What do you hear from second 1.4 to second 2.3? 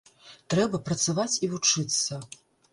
і вучыцца!